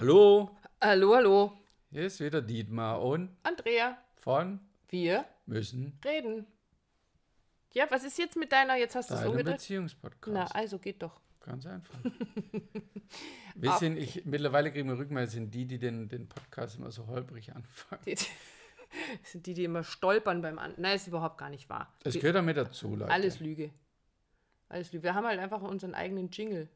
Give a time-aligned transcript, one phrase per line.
[0.00, 1.52] Hallo, Hallo, hallo.
[1.90, 6.46] hier ist wieder Dietmar und Andrea, von wir müssen reden.
[7.72, 9.56] Ja, was ist jetzt mit deiner, jetzt hast du es umgedreht?
[9.56, 10.32] Beziehungspodcast.
[10.34, 11.20] Na, also geht doch.
[11.40, 11.98] Ganz einfach.
[13.56, 17.06] Wir sind, ich, mittlerweile kriegen wir Rückmeldungen, sind die, die den, den Podcast immer so
[17.06, 18.02] holprig anfangen.
[18.04, 18.26] Die, das
[19.30, 20.74] sind die, die immer stolpern beim An.
[20.76, 21.94] Nein, ist überhaupt gar nicht wahr.
[22.02, 23.12] Das Wir- gehört damit dazu, Leute.
[23.12, 23.70] Alles Lüge.
[24.68, 25.04] Alles Lüge.
[25.04, 26.68] Wir haben halt einfach unseren eigenen Jingle.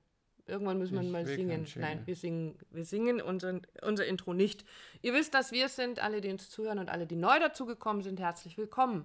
[0.48, 1.66] Irgendwann müssen wir Ich mal singen.
[1.76, 4.64] Nein, wir singen, wir singen unseren, unser Intro nicht.
[5.02, 8.02] Ihr wisst, dass wir es sind, alle, die uns zuhören und alle, die neu dazugekommen
[8.02, 9.04] sind, herzlich willkommen.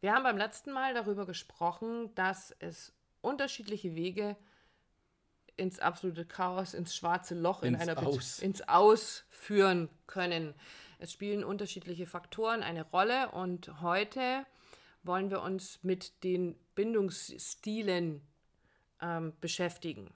[0.00, 4.36] Wir haben beim letzten Mal darüber gesprochen, dass es unterschiedliche Wege
[5.56, 8.38] ins absolute Chaos, ins schwarze Loch, in Ins einer Be- Aus.
[8.38, 10.54] ins Aus führen können.
[10.98, 14.46] Es spielen unterschiedliche Faktoren eine Rolle und heute
[15.02, 18.20] wollen wir uns mit den Bindungsstilen
[19.00, 20.10] ähm, beschäftigen.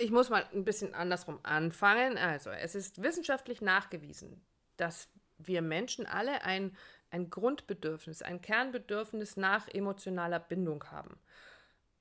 [0.00, 2.16] Ich muss mal ein bisschen andersrum anfangen.
[2.16, 4.40] Also, es ist wissenschaftlich nachgewiesen,
[4.78, 6.74] dass wir Menschen alle ein,
[7.10, 11.18] ein Grundbedürfnis, ein Kernbedürfnis nach emotionaler Bindung haben.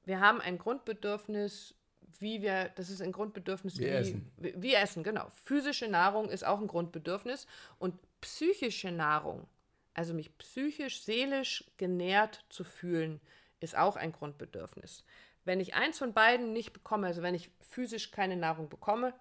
[0.05, 1.75] Wir haben ein Grundbedürfnis,
[2.19, 4.31] wie wir, das ist ein Grundbedürfnis Wie wie, Essen.
[4.37, 5.27] Wie, wie Essen, genau.
[5.43, 7.47] Physische Nahrung ist auch ein Grundbedürfnis
[7.79, 9.45] und psychische Nahrung,
[9.93, 13.19] also mich psychisch, seelisch genährt zu fühlen,
[13.59, 15.03] ist auch ein Grundbedürfnis.
[15.49, 19.15] Wenn ich eins von beiden nicht bekomme, also wenn ich physisch keine Nahrung bekomme,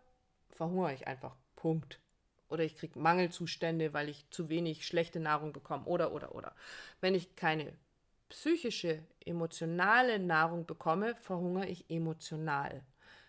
[0.50, 1.34] verhungere ich einfach.
[1.56, 2.00] Punkt.
[2.50, 5.86] Oder ich kriege Mangelzustände, weil ich zu wenig schlechte Nahrung bekomme.
[5.86, 6.54] Oder, oder, oder.
[7.00, 7.72] Wenn ich keine
[8.28, 12.84] psychische, emotionale Nahrung bekomme, verhungere ich emotional.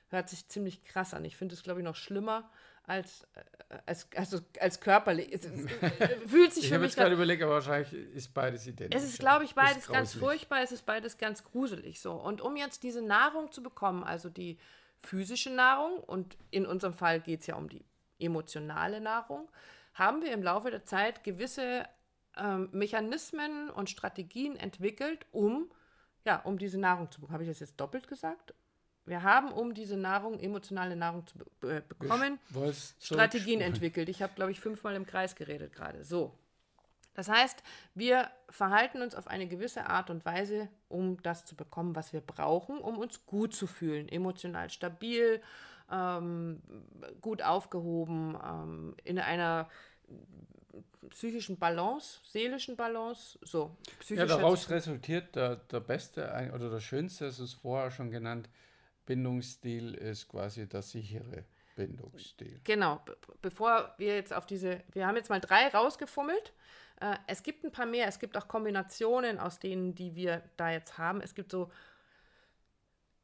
[0.09, 1.23] Hört sich ziemlich krass an.
[1.23, 2.52] Ich finde es, glaube ich, noch schlimmer
[2.90, 5.32] als, äh, als, also, als körperlich.
[5.32, 5.72] Es, es,
[6.28, 9.00] fühlt sich Ich habe mich jetzt gerade überlegt, aber wahrscheinlich ist beides identisch.
[9.00, 12.14] es ist, glaube ich, beides ganz furchtbar, es ist beides ganz gruselig so.
[12.14, 14.58] Und um jetzt diese Nahrung zu bekommen, also die
[15.02, 17.86] physische Nahrung, und in unserem Fall geht es ja um die
[18.18, 19.48] emotionale Nahrung,
[19.94, 21.86] haben wir im Laufe der Zeit gewisse
[22.38, 25.69] ähm, Mechanismen und Strategien entwickelt, um,
[26.25, 27.34] ja, um diese Nahrung zu bekommen.
[27.34, 28.53] Habe ich das jetzt doppelt gesagt?
[29.09, 32.40] Wir haben, um diese Nahrung, emotionale Nahrung zu be bekommen,
[33.00, 34.08] Strategien entwickelt.
[34.08, 36.03] Ich habe, glaube ich, fünfmal im Kreis geredet gerade.
[36.03, 36.38] So.
[37.16, 37.64] Das heißt,
[37.96, 42.22] wir verhalten uns auf eine gewisse Art und Weise, um das zu bekommen, was wir
[42.22, 45.42] brauchen, um uns gut zu fühlen, emotional stabil,
[45.92, 46.62] ähm,
[47.19, 49.69] gut aufgehoben, ähm, in einer
[51.09, 53.75] psychischen Balance, seelischen Balance, so.
[54.08, 58.50] Ja, daraus resultiert der, der beste oder der schönste, das ist vorher schon genannt,
[59.09, 61.44] Bindungsstil ist quasi der sichere
[61.75, 62.62] Bindungsstil.
[62.64, 66.53] Genau, be bevor wir jetzt auf diese, wir haben jetzt mal drei rausgefummelt.
[67.02, 70.69] Äh, es gibt ein paar mehr, es gibt auch Kombinationen aus denen, die wir da
[70.69, 71.22] jetzt haben.
[71.22, 71.72] Es gibt so,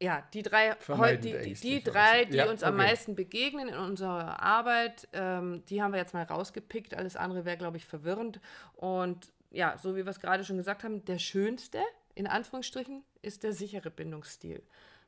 [0.02, 0.76] ja, die drei,
[1.18, 2.88] die, die, drei, die Ja, uns am okay.
[2.88, 6.96] meisten begegnen in unserer Arbeit, ähm, die haben wir jetzt mal rausgepickt.
[6.96, 8.40] Alles andere wäre, glaube ich, verwirrend.
[8.74, 11.80] Und ja, so wie wir es gerade schon gesagt haben, der schönste,
[12.16, 14.64] in Anführungsstrichen, ist der sichere Bindungsstil.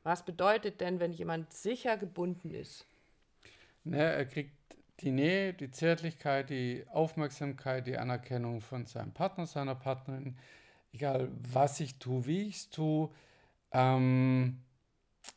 [0.07, 2.85] Was bedeutet denn, wenn jemand sicher gebunden ist?
[3.83, 4.55] Ne, er kriegt
[5.01, 10.37] die Nähe, die Zärtlichkeit, die Aufmerksamkeit, die Anerkennung von seinem Partner, seiner Partnerin,
[10.93, 13.09] egal was ich tue, wie ich es tue.
[13.73, 14.61] Ähm,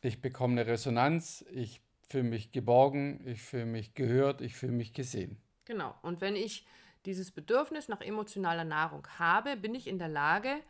[0.01, 4.93] ich bekomme eine Resonanz, ich fühle mich geborgen, ich fühle mich gehört, ich fühle mich
[4.93, 5.35] gesehen.
[5.65, 5.93] Genau.
[6.01, 6.65] Und wenn ich
[7.05, 10.61] dieses Bedürfnis nach emotionaler Nahrung habe, bin ich in der Lage,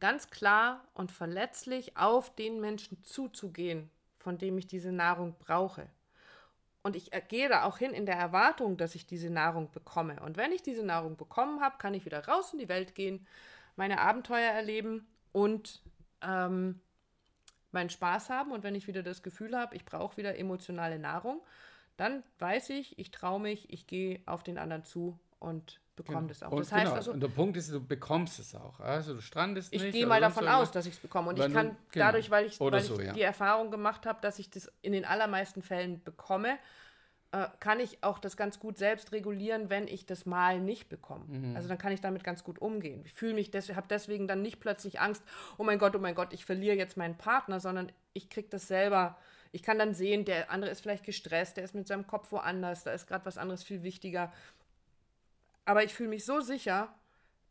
[0.00, 5.88] ganz klar und verletzlich auf den Menschen zuzugehen, von dem ich diese Nahrung brauche.
[6.82, 10.20] Und ich äh, gehe da auch hin in der Erwartung, dass ich diese Nahrung bekomme.
[10.22, 13.26] Und wenn ich diese Nahrung bekommen habe, kann ich wieder raus in die Welt gehen,
[13.76, 15.82] meine Abenteuer erleben und
[16.22, 16.80] ähm,
[17.72, 18.52] meinen Spaß haben.
[18.52, 21.42] Und wenn ich wieder das Gefühl habe, ich brauche wieder emotionale Nahrung,
[21.96, 26.42] dann weiß ich, ich traue mich, ich gehe auf den anderen zu und bekomme das
[26.42, 26.52] auch.
[26.52, 28.80] Und Das heißt genau, also, und der Punkt ist, du bekommst es auch.
[28.80, 29.92] Also du strandest ich nicht.
[29.92, 30.68] gehe oder mal davon irgendwas.
[30.68, 31.30] aus, dass ich es bekomme.
[31.30, 32.06] Und ich kann genau.
[32.06, 33.12] dadurch, weil ich, weil so, ich ja.
[33.12, 36.58] die Erfahrung gemacht habe, dass ich das in den allermeisten Fällen bekomme,
[37.30, 41.26] äh, kann ich auch das ganz gut selbst regulieren, wenn ich das mal nicht bekomme.
[41.26, 41.56] Mhm.
[41.56, 43.02] Also dann kann ich damit ganz gut umgehen.
[43.04, 45.22] Ich fühle mich, des, habe deswegen dann nicht plötzlich Angst,
[45.58, 48.66] oh mein Gott, oh mein Gott, ich verliere jetzt meinen Partner, sondern ich kriege das
[48.66, 49.18] selber.
[49.52, 52.84] Ich kann dann sehen, der andere ist vielleicht gestresst, der ist mit seinem Kopf woanders,
[52.84, 54.32] da ist gerade was anderes viel wichtiger.
[55.68, 56.94] Aber ich fühle mich so sicher,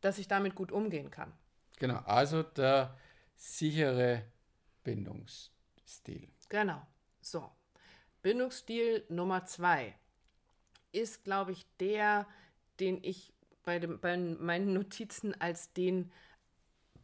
[0.02, 1.31] dass ich damit gut umgehen kann.
[1.78, 2.98] Genau, also der
[3.36, 4.24] sichere
[4.84, 6.28] Bindungsstil.
[6.50, 6.81] Genau.
[7.22, 7.48] So.
[8.24, 9.94] Bindungsstil Nummer zwei
[10.92, 12.25] ist, glaube ich, der,
[12.80, 16.12] den ich bei, dem, bei meinen Notizen als den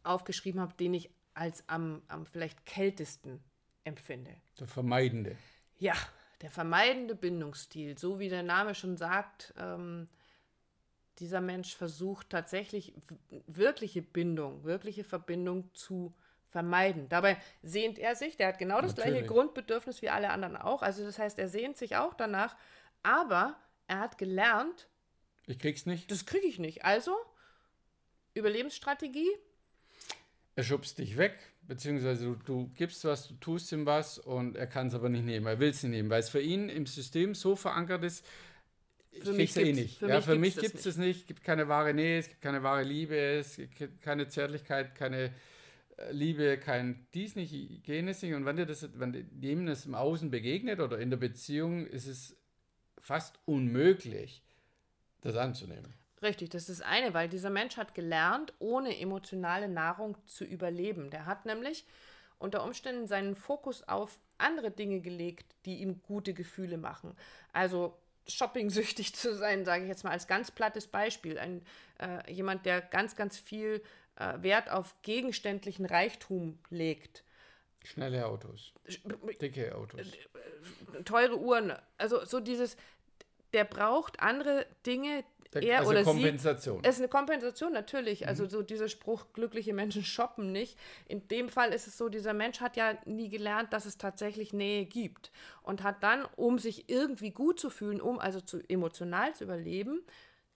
[0.02, 3.40] aufgeschrieben habe, den ich als am, am vielleicht kältesten
[3.84, 4.34] empfinde.
[4.58, 5.36] Der vermeidende.
[5.78, 5.94] Ja,
[6.40, 10.08] der vermeidende Bindungsstil, so wie der Name schon sagt, ähm,
[11.18, 12.94] dieser Mensch versucht tatsächlich
[13.46, 16.14] wirkliche Bindung, wirkliche Verbindung zu
[16.48, 17.08] vermeiden.
[17.08, 19.18] Dabei sehnt er sich, der hat genau das Natürlich.
[19.18, 20.82] gleiche Grundbedürfnis wie alle anderen auch.
[20.82, 22.56] Also das heißt, er sehnt sich auch danach,
[23.02, 23.56] aber
[23.86, 24.88] er hat gelernt,
[25.46, 26.10] ich krieg's nicht.
[26.10, 26.84] Das kriege ich nicht.
[26.84, 27.14] Also
[28.34, 29.30] Überlebensstrategie.
[30.56, 34.66] Er schubst dich weg, beziehungsweise du, du gibst was, du tust ihm was und er
[34.66, 36.86] kann es aber nicht nehmen, er will es nicht nehmen, weil es für ihn im
[36.86, 38.24] System so verankert ist,
[39.22, 39.98] für ich mich eh nicht.
[39.98, 41.20] Für ja, mich für mich gibt es nicht.
[41.20, 45.32] Es gibt keine wahre Nähe, es gibt keine wahre Liebe, es gibt keine Zärtlichkeit, keine
[45.96, 47.52] äh, Liebe, kein dies nicht,
[47.86, 48.34] jenes nicht.
[48.34, 52.06] Und wenn dir das, wenn dem das im Außen begegnet oder in der Beziehung, ist
[52.06, 52.36] es
[52.98, 54.42] fast unmöglich,
[55.20, 55.94] das anzunehmen.
[56.22, 61.10] Richtig, das ist eine, weil dieser Mensch hat gelernt, ohne emotionale Nahrung zu überleben.
[61.10, 61.84] Der hat nämlich
[62.38, 67.14] unter Umständen seinen Fokus auf andere Dinge gelegt, die ihm gute Gefühle machen.
[67.52, 71.38] Also shopping-süchtig zu sein, sage ich jetzt mal als ganz plattes Beispiel.
[71.38, 71.62] Ein,
[71.98, 73.82] äh, jemand, der ganz, ganz viel
[74.16, 77.24] äh, Wert auf gegenständlichen Reichtum legt.
[77.84, 78.72] Schnelle Autos,
[79.40, 80.00] dicke Autos.
[81.04, 82.78] Teure Uhren, also so dieses,
[83.52, 85.22] der braucht andere Dinge,
[85.62, 86.82] er also oder Kompensation.
[86.82, 86.88] sie.
[86.88, 88.22] Es ist eine Kompensation, natürlich.
[88.22, 88.28] Mhm.
[88.28, 90.78] Also so dieser Spruch, glückliche Menschen shoppen nicht.
[91.06, 94.52] In dem Fall ist es so, dieser Mensch hat ja nie gelernt, dass es tatsächlich
[94.52, 95.30] Nähe gibt.
[95.62, 100.02] Und hat dann, um sich irgendwie gut zu fühlen, um also zu emotional zu überleben,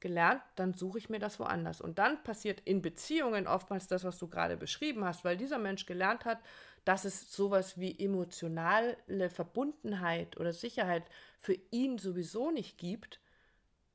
[0.01, 1.81] gelernt, dann suche ich mir das woanders.
[1.81, 5.87] Und dann passiert in Beziehungen oftmals das, was du gerade beschrieben hast, weil dieser Mensch
[5.87, 6.39] gelernt hat,
[6.85, 8.97] dass es sowas wie emotionale
[9.31, 11.05] Verbundenheit oder Sicherheit
[11.39, 13.21] für ihn sowieso nicht gibt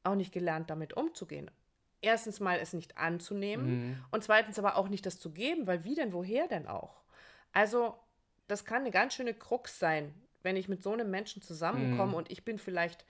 [0.03, 1.49] auch nicht gelernt, damit umzugehen.
[2.01, 4.05] Erstens mal es nicht anzunehmen mhm.
[4.11, 7.01] und zweitens aber auch nicht das zu geben, weil wie denn, woher denn auch?
[7.53, 7.97] Also,
[8.47, 12.17] das kann eine ganz schöne Krux sein, wenn ich mit so einem Menschen zusammenkomme mhm.
[12.17, 13.05] und ich bin vielleicht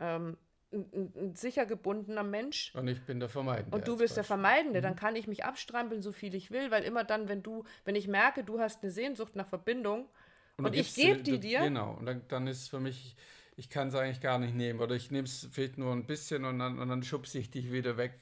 [0.00, 0.38] ähm,
[0.72, 2.74] ein, ein, sicher gebundener Mensch.
[2.74, 3.76] Und ich bin der Vermeidende.
[3.76, 4.80] Und du bist der Vermeidende.
[4.80, 4.82] Mhm.
[4.82, 7.96] Dann kann ich mich abstrampeln, so viel ich will, weil immer dann, wenn du, wenn
[7.96, 10.08] ich merke, du hast eine Sehnsucht nach Verbindung
[10.56, 11.60] und, und ich gebe die dir.
[11.60, 13.16] Genau, und dann, dann ist für mich
[13.58, 16.44] ich kann es eigentlich gar nicht nehmen oder ich nehme es vielleicht nur ein bisschen
[16.44, 18.12] und dann, und dann schubse ich dich wieder weg.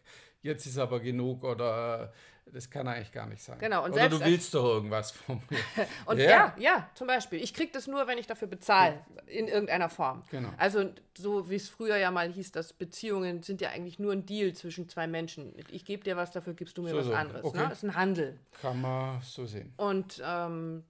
[0.40, 2.10] Jetzt ist aber genug oder
[2.46, 3.58] äh, das kann eigentlich gar nicht sein.
[3.58, 3.84] Genau.
[3.84, 5.58] Und oder du willst doch irgendwas von mir.
[6.06, 6.30] und ja.
[6.30, 7.42] ja, ja, zum Beispiel.
[7.42, 10.22] Ich kriege das nur, wenn ich dafür bezahle, in irgendeiner Form.
[10.30, 10.48] Genau.
[10.56, 14.24] Also so wie es früher ja mal hieß, dass Beziehungen sind ja eigentlich nur ein
[14.24, 15.54] Deal zwischen zwei Menschen.
[15.68, 17.12] Ich gebe dir was, dafür gibst du mir so, was so.
[17.12, 17.44] anderes.
[17.44, 17.58] Okay.
[17.58, 17.68] Ne?
[17.68, 18.38] Das ist ein Handel.
[18.62, 19.74] Kann man so sehen.
[19.76, 20.84] Und ähm,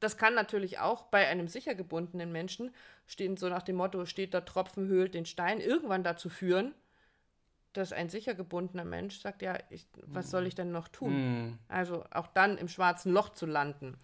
[0.00, 2.74] das kann natürlich auch bei einem sicher gebundenen Menschen,
[3.06, 6.74] stehen so nach dem Motto, steht der Tropfen höhlt den Stein, irgendwann dazu führen,
[7.72, 11.48] dass ein sicher gebundener Mensch sagt, ja, ich, was soll ich denn noch tun?
[11.48, 11.58] Mm.
[11.68, 13.98] Also auch dann im schwarzen Loch zu landen.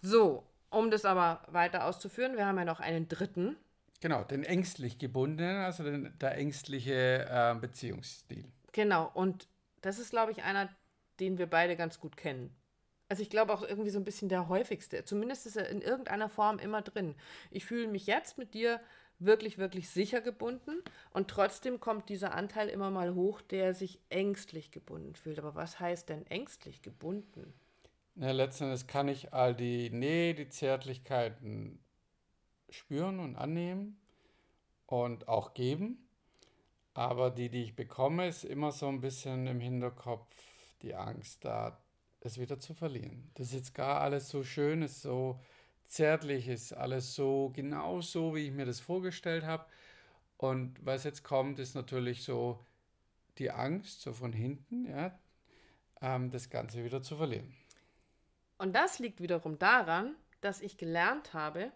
[0.00, 3.56] So, um das aber weiter auszuführen, wir haben ja noch einen dritten.
[4.00, 8.50] Genau, den ängstlich gebundenen, also den, der ängstliche äh, Beziehungsstil.
[8.72, 9.48] Genau, und
[9.80, 10.68] das ist, glaube ich, einer,
[11.20, 12.56] den wir beide ganz gut kennen.
[13.12, 15.04] Also ich glaube auch irgendwie so ein bisschen der häufigste.
[15.04, 17.14] Zumindest ist er in irgendeiner Form immer drin.
[17.50, 18.80] Ich fühle mich jetzt mit dir
[19.18, 20.82] wirklich, wirklich sicher gebunden
[21.12, 25.38] und trotzdem kommt dieser Anteil immer mal hoch, der sich ängstlich gebunden fühlt.
[25.38, 27.52] Aber was heißt denn ängstlich gebunden?
[28.14, 31.80] Ja, letztendlich kann ich all die Nähe, die Zärtlichkeiten
[32.70, 34.00] spüren und annehmen
[34.86, 35.98] und auch geben.
[36.94, 40.32] Aber die, die ich bekomme, ist immer so ein bisschen im Hinterkopf
[40.80, 41.78] die Angst da,
[42.24, 43.30] es wieder zu verlieren.
[43.34, 45.40] Das ist jetzt gar alles so schön, ist so
[45.84, 49.66] zärtlich, ist alles so genau so, wie ich mir das vorgestellt habe.
[50.36, 52.64] Und was jetzt kommt, ist natürlich so
[53.38, 55.18] die Angst, so von hinten, ja,
[56.00, 57.54] ähm, das Ganze wieder zu verlieren.
[58.58, 61.72] Und das liegt wiederum daran, dass ich gelernt habe,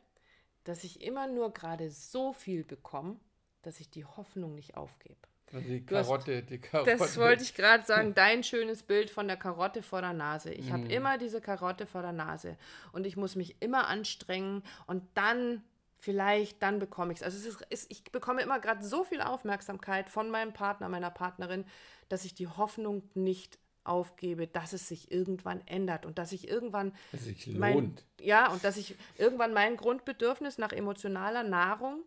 [0.65, 3.19] dass ich immer nur gerade so viel bekomme,
[3.63, 5.17] dass ich die Hoffnung nicht aufgebe.
[5.53, 6.97] Also die Karotte, hast, die Karotte.
[6.97, 10.53] Das wollte ich gerade sagen, dein schönes Bild von der Karotte vor der Nase.
[10.53, 10.73] Ich mm.
[10.73, 12.57] habe immer diese Karotte vor der Nase
[12.93, 15.63] und ich muss mich immer anstrengen und dann
[15.99, 17.23] vielleicht, dann bekomme ich es.
[17.23, 21.11] Also es ist, ist, ich bekomme immer gerade so viel Aufmerksamkeit von meinem Partner, meiner
[21.11, 21.65] Partnerin,
[22.09, 26.93] dass ich die Hoffnung nicht aufgebe, dass es sich irgendwann ändert und dass ich irgendwann
[27.13, 32.03] dass sich mein, ja und dass ich irgendwann mein Grundbedürfnis nach emotionaler Nahrung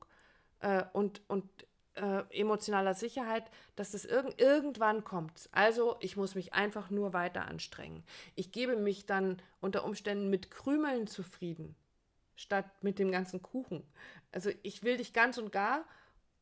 [0.60, 1.46] äh, und und
[1.96, 3.44] äh, emotionaler Sicherheit,
[3.76, 5.50] dass es irg irgendwann kommt.
[5.52, 8.04] Also ich muss mich einfach nur weiter anstrengen.
[8.36, 11.76] Ich gebe mich dann unter Umständen mit Krümeln zufrieden,
[12.36, 13.84] statt mit dem ganzen Kuchen.
[14.32, 15.86] Also ich will dich ganz und gar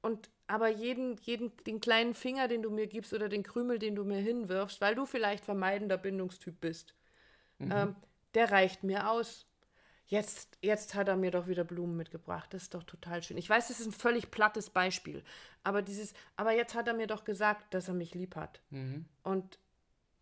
[0.02, 3.96] und aber jeden, jeden, den kleinen Finger, den du mir gibst oder den Krümel, den
[3.96, 6.96] du mir hinwirfst, weil du vielleicht vermeidender Bindungstyp bist,
[7.58, 7.72] mhm.
[7.72, 7.96] ähm,
[8.34, 9.47] der reicht mir aus.
[10.08, 12.54] Jetzt, jetzt hat er mir doch wieder Blumen mitgebracht.
[12.54, 13.38] Das ist doch total schön.
[13.38, 15.24] Ich weiß, das ist ein völlig plattes Beispiel.
[15.64, 18.62] Aber dieses, aber jetzt hat er mir doch gesagt, dass er mich lieb hat.
[18.70, 19.06] Mhm.
[19.24, 19.60] Und,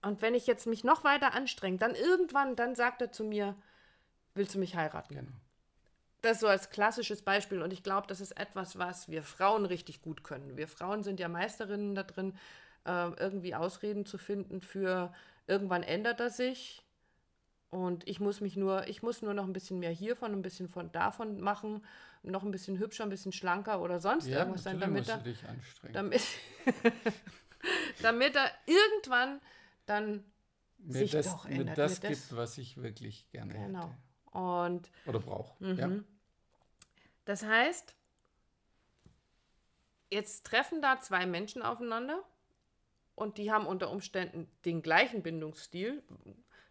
[0.01, 3.55] und wenn ich jetzt mich noch weiter anstrenge, dann irgendwann, dann sagt er zu mir,
[4.33, 5.15] willst du mich heiraten?
[5.15, 5.31] Genau.
[6.21, 7.61] Das so als klassisches Beispiel.
[7.61, 10.57] Und ich glaube, das ist etwas, was wir Frauen richtig gut können.
[10.57, 12.35] Wir Frauen sind ja Meisterinnen da drin,
[12.85, 15.13] äh, irgendwie Ausreden zu finden für
[15.45, 16.84] irgendwann ändert er sich.
[17.75, 20.70] Und ich muss mich nur, ich muss nur noch ein bisschen mehr hiervon, ein bisschen
[20.70, 21.84] von davon machen,
[22.24, 25.22] noch ein bisschen hübscher, ein bisschen schlanker oder sonst Ja, irgendwas sein, damit er,
[25.91, 26.22] damit,
[28.01, 29.41] damit er irgendwann
[29.88, 30.24] dann
[30.77, 31.77] mir sich das, doch mir ändert.
[31.77, 33.89] das mir gibt, was ich wirklich gerne Genau.
[33.89, 33.98] hätte.
[34.32, 35.75] Und Oder brauche.
[35.75, 35.88] Ja.
[35.89, 36.05] Mhm.
[37.25, 37.94] Das heißt,
[40.12, 42.24] jetzt treffen da zwei Menschen aufeinander
[43.15, 46.01] und die haben unter Umständen den gleichen Bindungsstil.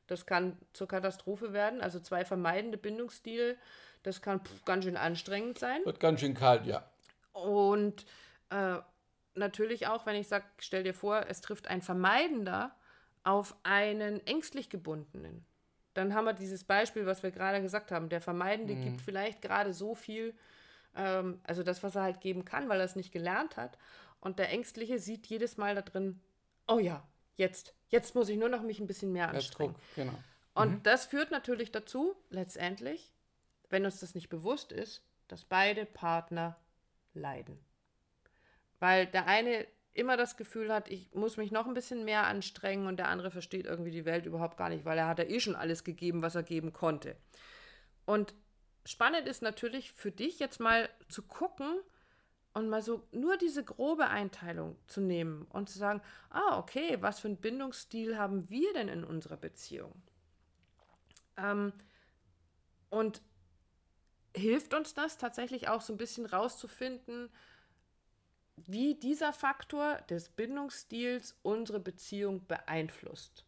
[0.06, 3.56] Das kann zur Katastrophe werden, also zwei vermeidende Bindungsstile.
[4.02, 5.80] Das kann pff, ganz schön anstrengend sein.
[5.84, 6.88] Wird ganz schön kalt, ja.
[7.32, 8.04] Und
[8.50, 8.76] äh,
[9.34, 12.74] natürlich auch, wenn ich sage, stell dir vor, es trifft ein Vermeidender
[13.24, 15.44] auf einen ängstlich gebundenen.
[15.94, 18.08] Dann haben wir dieses Beispiel, was wir gerade gesagt haben.
[18.08, 20.34] Der Vermeidende gibt vielleicht gerade so viel,
[20.96, 23.78] ähm, also das, was er halt geben kann, weil er es nicht gelernt hat.
[24.20, 26.20] Und der Ängstliche sieht jedes Mal da drin,
[26.66, 29.74] oh ja, jetzt, jetzt muss ich nur noch mich ein bisschen mehr anstrengen.
[29.74, 30.14] guck, genau.
[30.54, 33.12] Und das führt natürlich dazu, letztendlich,
[33.70, 36.56] wenn uns das nicht bewusst ist, dass beide Partner
[37.12, 37.58] leiden.
[38.78, 42.86] Weil der eine immer das Gefühl hat, ich muss mich noch ein bisschen mehr anstrengen
[42.86, 45.40] und der andere versteht irgendwie die Welt überhaupt gar nicht, weil er hat ja eh
[45.40, 47.16] schon alles gegeben, was er geben konnte.
[48.04, 48.34] Und
[48.84, 51.80] spannend ist natürlich für dich jetzt mal zu gucken
[52.54, 57.20] und mal so nur diese grobe Einteilung zu nehmen und zu sagen, ah, okay, was
[57.20, 59.92] für einen Bindungsstil haben wir denn in unserer Beziehung?
[61.36, 61.72] Ähm,
[62.90, 63.20] und
[64.36, 67.28] hilft uns das tatsächlich auch so ein bisschen rauszufinden,
[68.56, 73.44] wie dieser Faktor des Bindungsstils unsere Beziehung beeinflusst.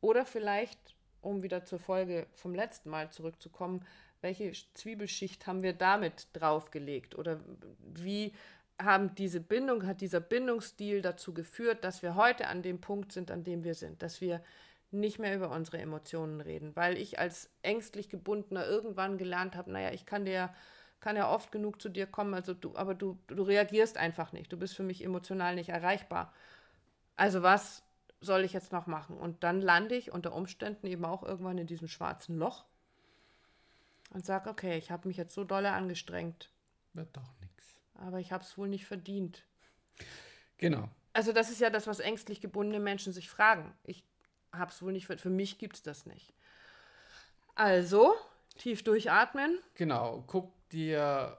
[0.00, 3.84] Oder vielleicht, um wieder zur Folge vom letzten Mal zurückzukommen,
[4.20, 7.16] welche Zwiebelschicht haben wir damit draufgelegt?
[7.16, 7.40] Oder
[7.80, 8.32] wie
[8.80, 13.30] haben diese Bindung, hat dieser Bindungsstil dazu geführt, dass wir heute an dem Punkt sind,
[13.30, 14.42] an dem wir sind, dass wir
[14.90, 19.90] nicht mehr über unsere Emotionen reden, weil ich als ängstlich gebundener irgendwann gelernt habe, naja,
[19.92, 20.50] ich kann dir
[21.00, 24.52] kann ja oft genug zu dir kommen, also du, aber du, du reagierst einfach nicht,
[24.52, 26.32] du bist für mich emotional nicht erreichbar.
[27.16, 27.82] Also was
[28.20, 29.16] soll ich jetzt noch machen?
[29.16, 32.64] Und dann lande ich unter Umständen eben auch irgendwann in diesem schwarzen Loch
[34.10, 36.50] und sage, okay, ich habe mich jetzt so dolle angestrengt,
[36.94, 37.76] Wird doch nichts.
[37.94, 39.44] aber ich habe es wohl nicht verdient.
[40.58, 40.88] Genau.
[41.12, 43.74] Also das ist ja das, was ängstlich gebundene Menschen sich fragen.
[43.84, 44.04] Ich
[44.52, 46.32] habe es wohl nicht, ver- für mich gibt es das nicht.
[47.54, 48.14] Also,
[48.58, 49.58] tief durchatmen.
[49.74, 50.24] Genau.
[50.26, 51.38] Guck dir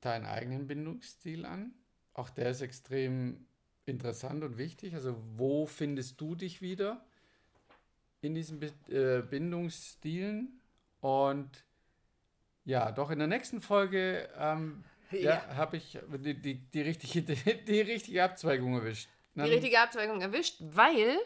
[0.00, 1.72] deinen eigenen Bindungsstil an.
[2.14, 3.46] Auch der ist extrem
[3.84, 4.94] interessant und wichtig.
[4.94, 7.04] Also, wo findest du dich wieder
[8.22, 10.60] in diesen äh, Bindungsstilen?
[11.00, 11.64] Und
[12.66, 15.20] ja, doch in der nächsten Folge ähm, ja.
[15.20, 15.56] Ja.
[15.56, 19.08] habe ich die, die, die, richtige, die, die richtige Abzweigung erwischt.
[19.34, 21.16] die richtige Abzweigung erwischt, weil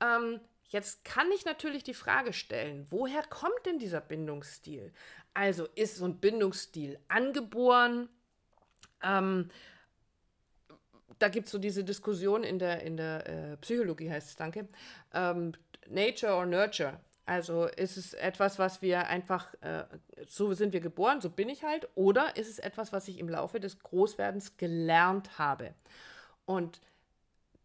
[0.00, 0.40] ähm,
[0.70, 4.92] jetzt kann ich natürlich die Frage stellen, woher kommt denn dieser Bindungsstil?
[5.34, 8.08] Also ist so ein Bindungsstil angeboren?
[9.02, 9.50] Ähm,
[11.18, 14.68] da gibt es so diese Diskussion in der, in der äh, Psychologie, heißt es, danke.
[15.12, 15.52] Ähm,
[15.86, 16.98] Nature or Nurture.
[17.28, 19.84] Also ist es etwas, was wir einfach, äh,
[20.26, 23.28] so sind wir geboren, so bin ich halt, oder ist es etwas, was ich im
[23.28, 25.74] Laufe des Großwerdens gelernt habe?
[26.46, 26.80] Und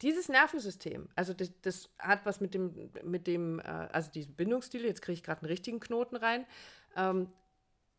[0.01, 4.84] dieses Nervensystem, also das, das hat was mit dem, mit dem, äh, also diesen Bindungsstil,
[4.84, 6.46] jetzt kriege ich gerade einen richtigen Knoten rein.
[6.98, 7.29] Ähm,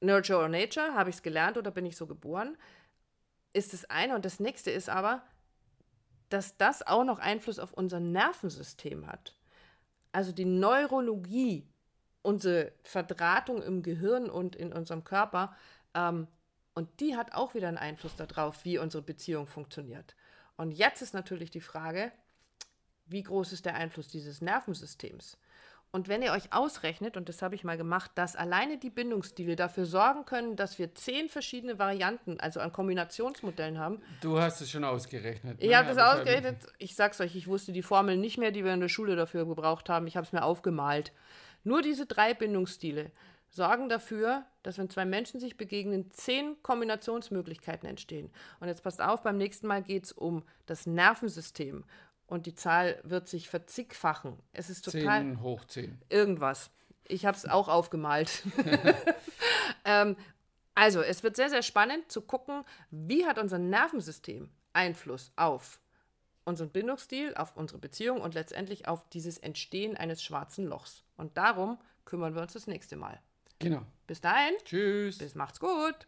[0.00, 2.58] Nurture or Nature, habe ich es gelernt oder bin ich so geboren?
[3.54, 4.14] Ist das eine.
[4.14, 5.22] Und das nächste ist aber,
[6.28, 9.34] dass das auch noch Einfluss auf unser Nervensystem hat.
[10.14, 11.66] Also die Neurologie,
[12.22, 15.56] unsere Verdrahtung im Gehirn und in unserem Körper,
[15.92, 16.28] ähm,
[16.72, 20.14] und die hat auch wieder einen Einfluss darauf, wie unsere Beziehung funktioniert.
[20.56, 22.12] Und jetzt ist natürlich die Frage,
[23.06, 25.36] wie groß ist der Einfluss dieses Nervensystems?
[25.94, 29.54] Und wenn ihr euch ausrechnet, und das habe ich mal gemacht, dass alleine die Bindungsstile
[29.54, 34.02] dafür sorgen können, dass wir zehn verschiedene Varianten, also an Kombinationsmodellen haben.
[34.20, 35.58] Du hast es schon ausgerechnet.
[35.60, 35.76] Ich ne?
[35.76, 36.66] habe das Aber ich ausgerechnet.
[36.78, 39.46] Ich sag's euch, ich wusste die Formel nicht mehr, die wir in der Schule dafür
[39.46, 40.08] gebraucht haben.
[40.08, 41.12] Ich habe es mir aufgemalt.
[41.62, 43.12] Nur diese drei Bindungsstile
[43.50, 48.32] sorgen dafür, dass wenn zwei Menschen sich begegnen, zehn Kombinationsmöglichkeiten entstehen.
[48.58, 51.84] Und jetzt passt auf, beim nächsten Mal geht es um das Nervensystem.
[52.26, 54.38] Und die Zahl wird sich verzigfachen.
[54.52, 56.00] Es ist total 10 hoch 10.
[56.08, 56.70] irgendwas.
[57.06, 58.42] Ich habe es auch aufgemalt.
[59.84, 60.16] ähm,
[60.74, 65.80] also, es wird sehr, sehr spannend zu gucken, wie hat unser Nervensystem Einfluss auf
[66.44, 71.02] unseren Bindungsstil, auf unsere Beziehung und letztendlich auf dieses Entstehen eines schwarzen Lochs.
[71.16, 73.20] Und darum kümmern wir uns das nächste Mal.
[73.58, 73.82] Genau.
[74.06, 74.54] Bis dahin.
[74.64, 75.18] Tschüss.
[75.18, 76.06] Bis macht's gut.